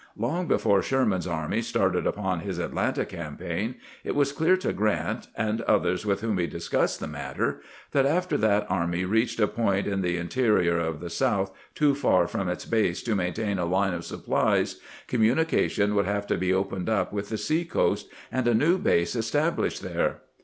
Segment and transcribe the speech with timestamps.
[0.17, 5.61] Long before Sherman's army started upon his Atlanta campaign it was clear to Grrant, and
[5.61, 10.01] others with whom he discussed the matter, that after that army reached a point in
[10.01, 14.03] the interior of the South too far from its base to maintain a line of
[14.03, 18.79] supplies, communication would have to be opened up with the sea coast, and a new
[18.79, 20.21] base established there.